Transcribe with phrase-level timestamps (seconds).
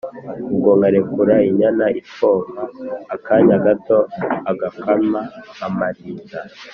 [0.51, 2.63] ubwo nkarekura inyana ikonka
[3.15, 3.97] akanya gato
[4.51, 5.21] agakama
[5.67, 6.39] amarindira